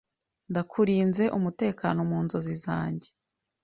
[0.51, 3.09] Ndakurinze umutekano mu nzozi zanjye.